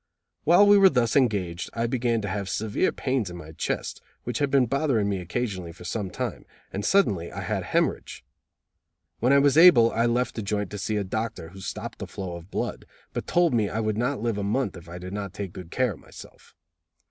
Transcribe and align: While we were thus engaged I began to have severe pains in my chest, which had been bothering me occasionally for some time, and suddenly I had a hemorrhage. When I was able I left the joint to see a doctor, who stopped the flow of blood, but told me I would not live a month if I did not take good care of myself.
While 0.45 0.65
we 0.65 0.79
were 0.79 0.89
thus 0.89 1.15
engaged 1.15 1.69
I 1.75 1.85
began 1.85 2.21
to 2.21 2.27
have 2.27 2.49
severe 2.49 2.91
pains 2.91 3.29
in 3.29 3.37
my 3.37 3.51
chest, 3.51 4.01
which 4.23 4.39
had 4.39 4.49
been 4.49 4.65
bothering 4.65 5.07
me 5.07 5.19
occasionally 5.21 5.71
for 5.71 5.83
some 5.83 6.09
time, 6.09 6.43
and 6.73 6.83
suddenly 6.83 7.31
I 7.31 7.41
had 7.41 7.61
a 7.61 7.65
hemorrhage. 7.67 8.25
When 9.19 9.31
I 9.31 9.37
was 9.37 9.59
able 9.59 9.91
I 9.91 10.07
left 10.07 10.33
the 10.33 10.41
joint 10.41 10.71
to 10.71 10.79
see 10.79 10.95
a 10.97 11.03
doctor, 11.03 11.49
who 11.49 11.61
stopped 11.61 11.99
the 11.99 12.07
flow 12.07 12.35
of 12.35 12.49
blood, 12.49 12.85
but 13.13 13.27
told 13.27 13.53
me 13.53 13.69
I 13.69 13.79
would 13.79 13.95
not 13.95 14.23
live 14.23 14.39
a 14.39 14.43
month 14.43 14.75
if 14.75 14.89
I 14.89 14.97
did 14.97 15.13
not 15.13 15.35
take 15.35 15.53
good 15.53 15.69
care 15.69 15.91
of 15.93 15.99
myself. 15.99 16.55